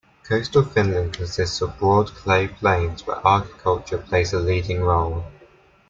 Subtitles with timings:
[0.23, 5.23] Coastal Finland consists of broad clay plains where agriculture plays a leading role.